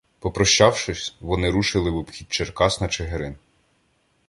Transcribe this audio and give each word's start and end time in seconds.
Попрощавшись, 0.19 1.15
вони 1.19 1.49
рушили 1.49 1.91
в 1.91 1.97
обхід 1.97 2.31
Черкас 2.33 2.81
на 2.81 2.87
Чигирин. 2.87 3.35